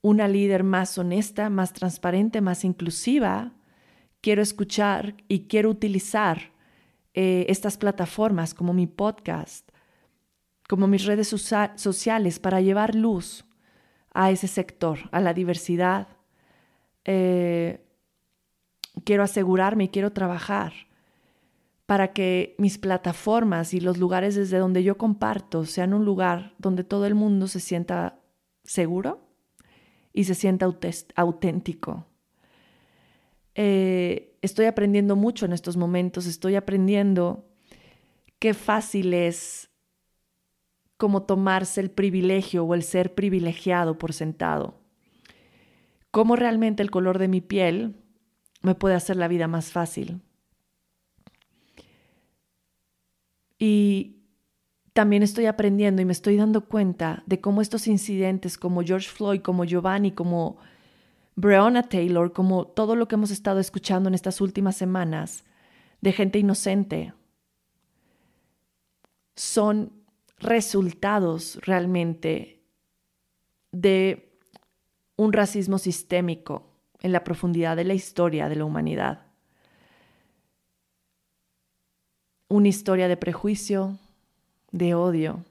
[0.00, 3.52] una líder más honesta, más transparente, más inclusiva,
[4.22, 6.52] quiero escuchar y quiero utilizar
[7.12, 9.68] eh, estas plataformas como mi podcast,
[10.66, 13.44] como mis redes sociales para llevar luz
[14.14, 16.08] a ese sector, a la diversidad.
[17.04, 17.84] Eh,
[19.04, 20.72] quiero asegurarme y quiero trabajar
[21.84, 26.84] para que mis plataformas y los lugares desde donde yo comparto sean un lugar donde
[26.84, 28.20] todo el mundo se sienta
[28.64, 29.28] seguro
[30.12, 30.66] y se sienta
[31.16, 32.06] auténtico.
[33.54, 37.48] Eh, estoy aprendiendo mucho en estos momentos, estoy aprendiendo
[38.38, 39.70] qué fácil es
[40.96, 44.80] como tomarse el privilegio o el ser privilegiado por sentado.
[46.10, 47.96] Cómo realmente el color de mi piel
[48.62, 50.20] me puede hacer la vida más fácil.
[53.58, 54.22] Y
[54.92, 59.40] también estoy aprendiendo y me estoy dando cuenta de cómo estos incidentes como George Floyd,
[59.40, 60.58] como Giovanni, como
[61.34, 65.44] Breonna Taylor, como todo lo que hemos estado escuchando en estas últimas semanas
[66.00, 67.14] de gente inocente,
[69.34, 69.92] son
[70.38, 72.62] resultados realmente
[73.70, 74.38] de
[75.16, 76.68] un racismo sistémico
[77.00, 79.26] en la profundidad de la historia de la humanidad.
[82.48, 83.98] Una historia de prejuicio,
[84.70, 85.44] de odio,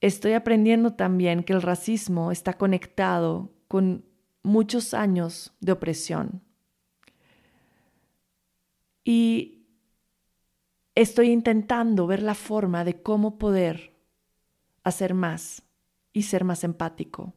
[0.00, 4.04] estoy aprendiendo también que el racismo está conectado con
[4.42, 6.42] muchos años de opresión.
[9.04, 9.66] Y
[10.94, 13.94] estoy intentando ver la forma de cómo poder
[14.82, 15.62] hacer más
[16.12, 17.34] y ser más empático.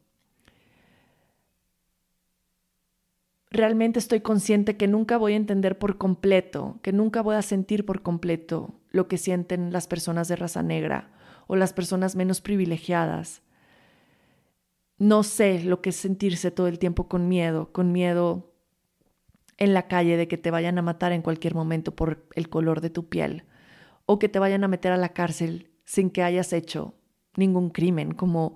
[3.51, 7.83] Realmente estoy consciente que nunca voy a entender por completo, que nunca voy a sentir
[7.83, 11.18] por completo lo que sienten las personas de raza negra
[11.49, 13.41] o las personas menos privilegiadas.
[14.99, 18.53] No sé lo que es sentirse todo el tiempo con miedo, con miedo
[19.57, 22.81] en la calle de que te vayan a matar en cualquier momento por el color
[22.81, 23.45] de tu piel
[24.05, 26.93] o que te vayan a meter a la cárcel sin que hayas hecho
[27.35, 28.53] ningún crimen, como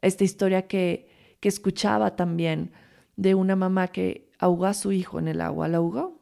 [0.00, 1.08] esta historia que,
[1.40, 2.70] que escuchaba también
[3.16, 6.20] de una mamá que ahogó a su hijo en el agua, la ahogó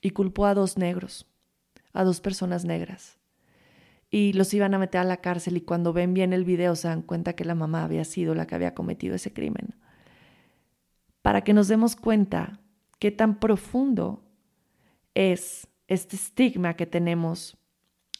[0.00, 1.26] y culpó a dos negros,
[1.92, 3.19] a dos personas negras
[4.10, 6.88] y los iban a meter a la cárcel y cuando ven bien el video se
[6.88, 9.76] dan cuenta que la mamá había sido la que había cometido ese crimen.
[11.22, 12.60] Para que nos demos cuenta
[12.98, 14.24] qué tan profundo
[15.14, 17.56] es este estigma que tenemos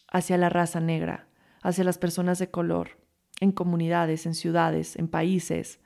[0.09, 1.29] hacia la raza negra,
[1.62, 2.98] hacia las personas de color,
[3.40, 5.81] en comunidades, en ciudades, en países.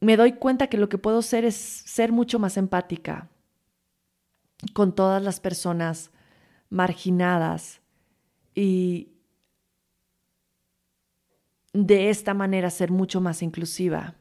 [0.00, 3.28] Me doy cuenta que lo que puedo ser es ser mucho más empática
[4.72, 6.10] con todas las personas
[6.70, 7.80] marginadas,
[8.58, 9.12] y
[11.72, 14.16] de esta manera ser mucho más inclusiva.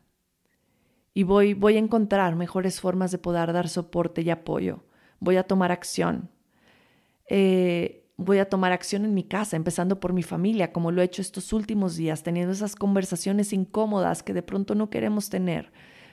[1.15, 4.84] Y voy, voy a encontrar mejores formas de poder dar soporte y apoyo.
[5.19, 6.30] Voy a tomar acción.
[7.28, 11.06] Eh, voy a tomar acción en mi casa, empezando por mi familia, como lo he
[11.06, 15.71] hecho estos últimos días, teniendo esas conversaciones incómodas que de pronto no queremos tener,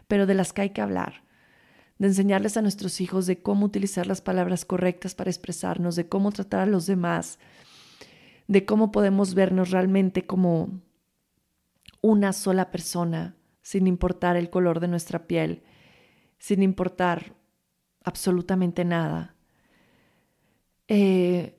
[0.08, 1.24] pero de las que hay que hablar,
[1.98, 6.32] de enseñarles a nuestros hijos de cómo utilizar las palabras correctas para expresarnos, de cómo
[6.32, 7.38] tratar a los demás,
[8.46, 10.80] de cómo podemos vernos realmente como
[12.00, 15.62] una sola persona, sin importar el color de nuestra piel,
[16.38, 17.34] sin importar
[18.04, 19.34] absolutamente nada.
[20.88, 21.58] Eh,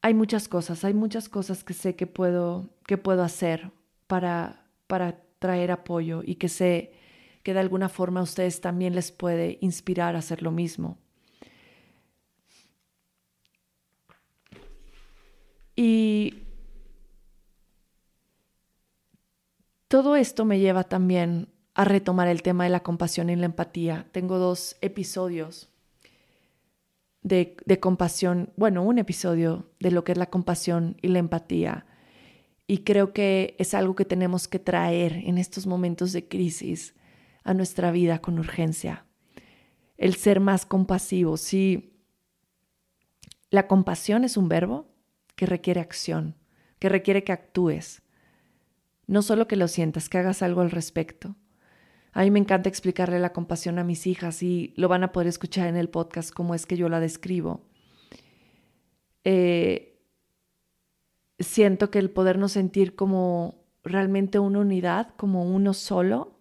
[0.00, 3.72] hay muchas cosas, hay muchas cosas que sé que puedo, que puedo hacer
[4.06, 6.92] para, para traer apoyo y que sé
[7.42, 10.98] que de alguna forma a ustedes también les puede inspirar a hacer lo mismo.
[15.74, 16.44] Y
[19.88, 24.06] todo esto me lleva también a retomar el tema de la compasión y la empatía.
[24.12, 25.70] Tengo dos episodios
[27.22, 31.86] de, de, compasión, bueno, un episodio de lo que es la compasión y la empatía.
[32.66, 36.94] Y creo que es algo que tenemos que traer en estos momentos de crisis
[37.44, 39.06] a nuestra vida con urgencia.
[39.96, 41.36] El ser más compasivo.
[41.36, 42.00] Si
[43.50, 44.88] la compasión es un verbo
[45.36, 46.36] que requiere acción,
[46.78, 48.02] que requiere que actúes.
[49.06, 51.36] No solo que lo sientas, que hagas algo al respecto.
[52.12, 55.28] A mí me encanta explicarle la compasión a mis hijas y lo van a poder
[55.28, 57.62] escuchar en el podcast como es que yo la describo.
[59.24, 60.00] Eh,
[61.38, 66.38] siento que el podernos sentir como realmente una unidad, como uno solo,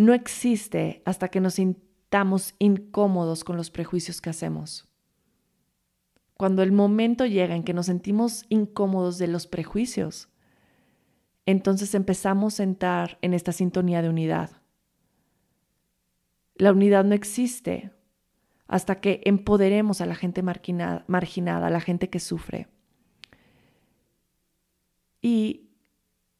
[0.00, 4.88] no existe hasta que nos sintamos incómodos con los prejuicios que hacemos.
[6.38, 10.30] Cuando el momento llega en que nos sentimos incómodos de los prejuicios,
[11.44, 14.62] entonces empezamos a entrar en esta sintonía de unidad.
[16.54, 17.92] La unidad no existe
[18.68, 22.68] hasta que empoderemos a la gente marginada, marginada, a la gente que sufre.
[25.20, 25.68] Y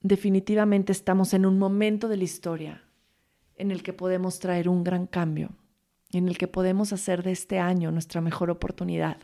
[0.01, 2.90] definitivamente estamos en un momento de la historia
[3.61, 5.51] en el que podemos traer un gran cambio,
[6.13, 9.19] en el que podemos hacer de este año nuestra mejor oportunidad.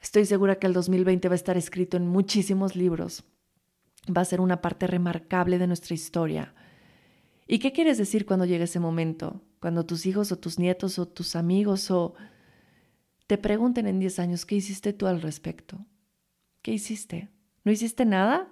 [0.00, 3.24] Estoy segura que el 2020 va a estar escrito en muchísimos libros
[4.14, 6.54] va a ser una parte remarcable de nuestra historia.
[7.46, 9.42] ¿Y qué quieres decir cuando llegue ese momento?
[9.60, 12.14] Cuando tus hijos o tus nietos o tus amigos o
[13.26, 15.84] te pregunten en 10 años, ¿qué hiciste tú al respecto?
[16.62, 17.30] ¿Qué hiciste?
[17.64, 18.48] ¿No hiciste nada?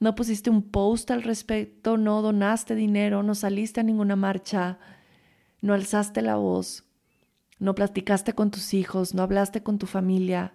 [0.00, 1.96] ¿No pusiste un post al respecto?
[1.96, 3.22] ¿No donaste dinero?
[3.22, 4.78] ¿No saliste a ninguna marcha?
[5.60, 6.84] ¿No alzaste la voz?
[7.58, 9.14] ¿No platicaste con tus hijos?
[9.14, 10.54] ¿No hablaste con tu familia?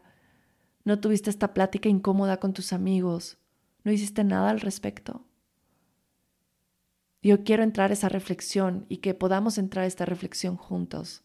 [0.85, 3.37] ¿No tuviste esta plática incómoda con tus amigos?
[3.83, 5.25] ¿No hiciste nada al respecto?
[7.21, 11.23] Yo quiero entrar a esa reflexión y que podamos entrar a esta reflexión juntos.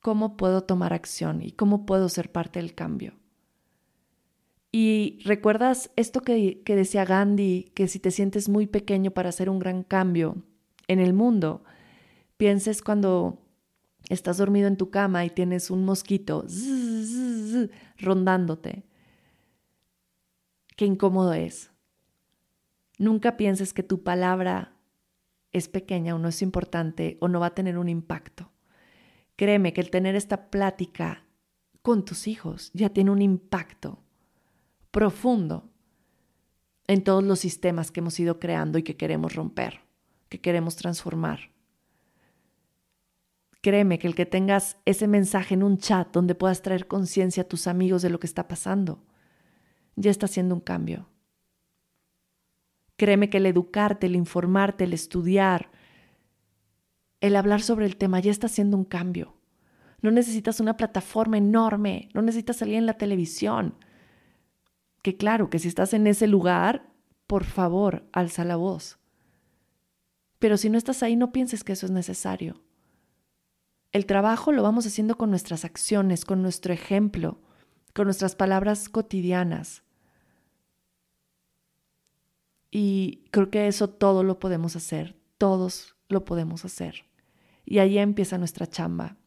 [0.00, 3.14] ¿Cómo puedo tomar acción y cómo puedo ser parte del cambio?
[4.76, 9.60] Y recuerdas esto que, decía Gandhi, que si te sientes muy pequeño para hacer un
[9.60, 10.42] gran cambio
[10.88, 11.62] en el mundo,
[12.36, 13.38] pienses cuando
[14.08, 16.44] estás dormido en tu cama y tienes un mosquito
[17.98, 18.82] rondándote
[20.74, 21.70] qué incómodo es.
[22.98, 24.72] Nunca pienses que tu palabra
[25.52, 28.50] es pequeña o no es importante o no va a tener un impacto.
[29.36, 31.22] Créeme que el tener esta plática
[31.80, 34.03] con tus hijos ya tiene un impacto
[34.94, 35.68] profundo
[36.86, 39.80] en todos los sistemas que hemos ido creando y que queremos romper,
[40.28, 41.50] que queremos transformar.
[43.60, 47.48] Créeme que el que tengas ese mensaje en un chat donde puedas traer conciencia a
[47.48, 49.02] tus amigos de lo que está pasando,
[49.96, 51.08] ya está haciendo un cambio.
[52.96, 55.72] Créeme que el educarte, el informarte, el estudiar,
[57.20, 59.34] el hablar sobre el tema ya está haciendo un cambio.
[60.02, 63.74] No necesitas una plataforma enorme, no necesitas salir en la televisión.
[65.04, 66.90] Que claro, que si estás en ese lugar,
[67.26, 68.98] por favor, alza la voz.
[70.38, 72.62] Pero si no estás ahí, no pienses que eso es necesario.
[73.92, 77.42] El trabajo lo vamos haciendo con nuestras acciones, con nuestro ejemplo,
[77.92, 79.82] con nuestras palabras cotidianas.
[82.70, 87.04] Y creo que eso todo lo podemos hacer, todos lo podemos hacer.
[87.66, 89.18] Y ahí empieza nuestra chamba.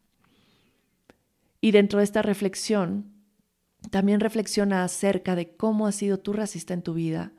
[1.61, 3.16] Y dentro de esta reflexión,
[3.89, 7.33] también reflexiona acerca de cómo ha sido tu racista en tu vida,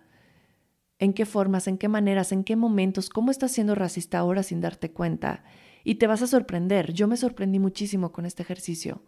[0.98, 4.60] en qué formas, en qué maneras, en qué momentos, cómo estás siendo racista ahora sin
[4.60, 5.44] darte cuenta.
[5.84, 6.92] Y te vas a sorprender.
[6.92, 9.04] Yo me sorprendí muchísimo con este ejercicio.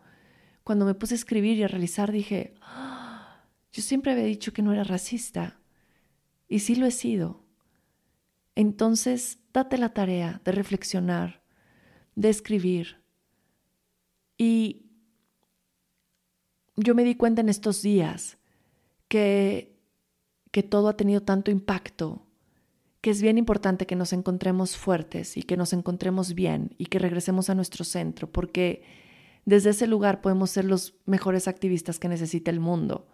[0.63, 4.63] Cuando me puse a escribir y a realizar, dije, ah, yo siempre había dicho que
[4.63, 5.61] no era racista.
[6.49, 7.45] Y sí lo he sido.
[8.55, 11.41] Entonces, date la tarea de reflexionar
[12.15, 13.03] de escribir.
[14.37, 14.90] Y
[16.83, 18.39] yo me di cuenta en estos días
[19.09, 19.79] que,
[20.51, 22.27] que todo ha tenido tanto impacto,
[23.01, 26.99] que es bien importante que nos encontremos fuertes y que nos encontremos bien y que
[26.99, 28.83] regresemos a nuestro centro, porque
[29.45, 33.09] desde ese lugar podemos ser los mejores activistas que necesita el mundo.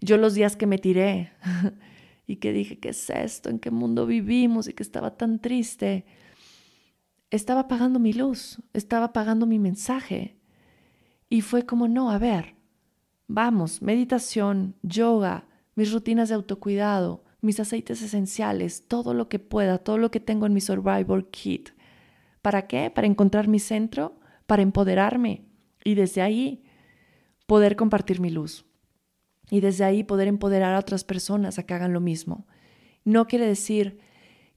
[0.00, 1.32] Yo los días que me tiré
[2.26, 3.50] y que dije, ¿qué es esto?
[3.50, 4.68] ¿En qué mundo vivimos?
[4.68, 6.04] Y que estaba tan triste,
[7.30, 10.36] estaba apagando mi luz, estaba apagando mi mensaje.
[11.28, 12.56] Y fue como, no, a ver,
[13.34, 19.96] vamos, meditación, yoga, mis rutinas de autocuidado, mis aceites esenciales, todo lo que pueda, todo
[19.96, 21.70] lo que tengo en mi Survivor Kit.
[22.42, 22.90] ¿Para qué?
[22.90, 25.46] Para encontrar mi centro, para empoderarme
[25.82, 26.62] y desde ahí
[27.46, 28.66] poder compartir mi luz.
[29.50, 32.46] Y desde ahí poder empoderar a otras personas a que hagan lo mismo.
[33.04, 33.98] No quiere decir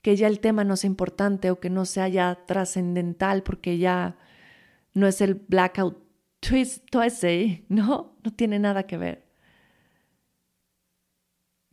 [0.02, 4.18] que ya el tema no sea importante o que no sea ya trascendental porque ya
[4.94, 6.05] no es el blackout
[7.70, 8.18] ¿no?
[8.24, 9.26] No tiene nada que ver.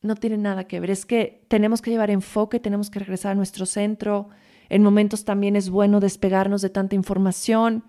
[0.00, 0.90] No tiene nada que ver.
[0.90, 4.28] Es que tenemos que llevar enfoque, tenemos que regresar a nuestro centro.
[4.68, 7.84] En momentos también es bueno despegarnos de tanta información,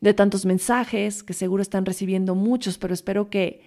[0.00, 3.62] de tantos mensajes, que seguro están recibiendo muchos, pero espero que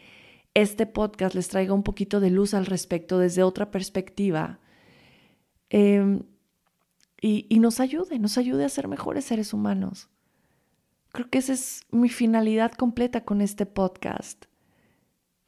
[0.54, 4.60] este podcast les traiga un poquito de luz al respecto desde otra perspectiva
[5.72, 6.24] Em,
[7.22, 10.10] y, y nos ayude, nos ayude a ser mejores seres humanos.
[11.12, 14.46] Creo que esa es mi finalidad completa con este podcast.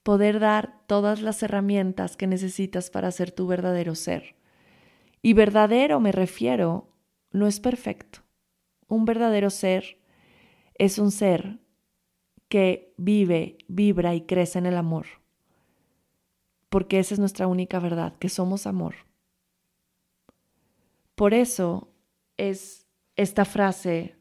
[0.03, 4.35] Poder dar todas las herramientas que necesitas para ser tu verdadero ser.
[5.21, 6.89] Y verdadero me refiero,
[7.31, 8.19] no es perfecto.
[8.87, 9.97] Un verdadero ser
[10.75, 11.59] es un ser
[12.49, 15.05] que vive, vibra y crece en el amor.
[16.69, 18.95] Porque esa es nuestra única verdad, que somos amor.
[21.15, 21.87] Por eso
[22.35, 22.85] es
[23.15, 24.17] esta frase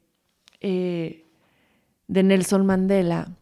[0.60, 1.26] eh,
[2.12, 3.38] de Nelson Mandela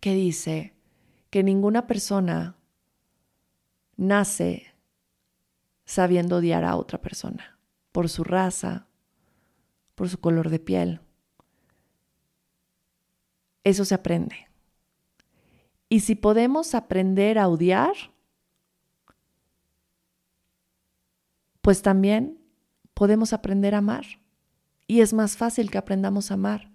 [0.00, 0.74] que dice
[1.28, 2.56] que ninguna persona
[3.98, 4.74] nace
[5.84, 7.58] sabiendo odiar a otra persona
[7.92, 8.86] por su raza,
[9.94, 11.00] por su color de piel.
[13.62, 14.48] Eso se aprende.
[15.90, 17.92] Y si podemos aprender a odiar,
[21.60, 22.42] pues también
[22.94, 24.06] podemos aprender a amar.
[24.86, 26.71] Y es más fácil que aprendamos a amar,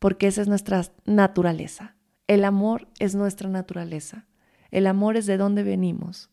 [0.00, 1.94] porque esa es nuestra naturaleza.
[2.26, 4.26] El amor es nuestra naturaleza.
[4.72, 6.30] El amor es de donde venimos.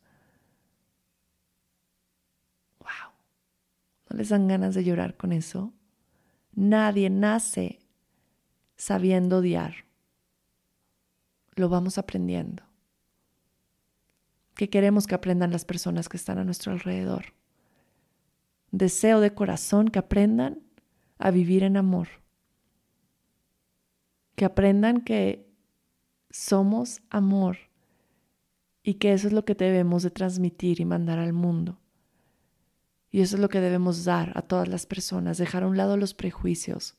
[2.79, 3.13] ¡Wow!
[4.09, 5.71] ¿No les dan ganas de llorar con eso?
[6.53, 7.77] Nadie nace
[8.75, 9.85] sabiendo odiar.
[11.53, 12.63] Lo vamos aprendiendo.
[14.55, 17.37] ¿Qué queremos que aprendan las personas que están a nuestro alrededor?
[18.71, 20.59] deseo de corazón que aprendan
[21.17, 22.07] a vivir en amor,
[24.37, 25.51] que aprendan que
[26.29, 27.57] somos amor
[28.83, 31.79] y que eso es lo que debemos de transmitir y mandar al mundo.
[33.09, 35.97] Y eso es lo que debemos dar a todas las personas, dejar a un lado
[35.97, 36.97] los prejuicios,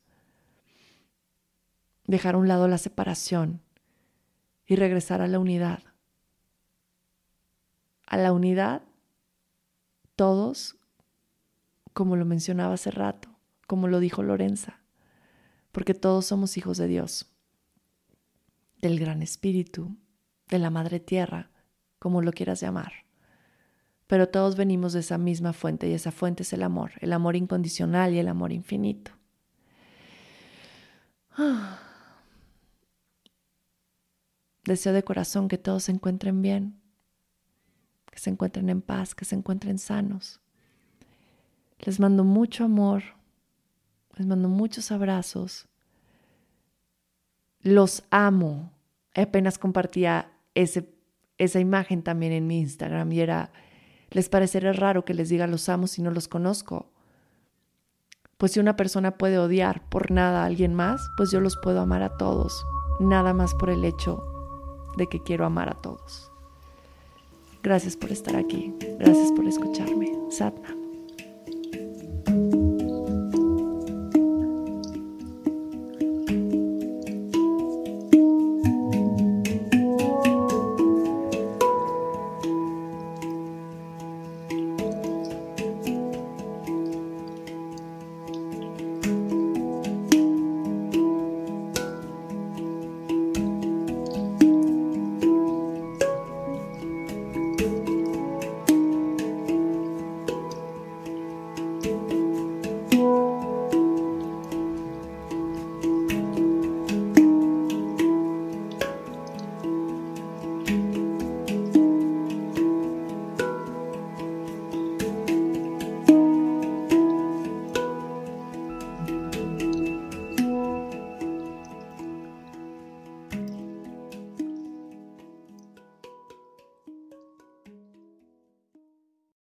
[2.09, 3.63] dejar a un lado la separación
[4.67, 5.85] y regresar a la unidad.
[8.05, 8.83] A la unidad,
[10.17, 10.77] todos
[11.93, 13.29] como lo mencionaba hace rato,
[13.69, 14.78] como lo dijo Lorenza,
[15.73, 17.27] porque todos somos hijos de Dios,
[18.81, 19.97] del Gran Espíritu,
[20.49, 21.51] de la Madre Tierra,
[21.99, 22.93] como lo quieras llamar.
[24.07, 27.37] Pero todos venimos de esa misma fuente y esa fuente es el amor, el amor
[27.37, 29.11] incondicional y el amor infinito.
[34.65, 36.81] Deseo de corazón que todos se encuentren bien,
[38.11, 40.41] que se encuentren en paz, que se encuentren sanos
[41.81, 43.03] les mando mucho amor,
[44.19, 45.69] les mando muchos abrazos.
[47.61, 48.73] Los amo.
[49.15, 50.89] Apenas compartía ese,
[51.39, 53.53] esa imagen también en mi Instagram y era,
[54.11, 56.91] les parecerá raro que les diga los amo si no los conozco.
[58.37, 61.81] Pues si una persona puede odiar por nada a alguien más, pues yo los puedo
[61.81, 62.65] amar a todos,
[63.01, 64.25] nada más por el hecho
[64.97, 66.31] de que quiero amar a todos.
[67.63, 70.13] Gracias por estar aquí, gracias por escucharme.
[70.31, 70.78] Satna.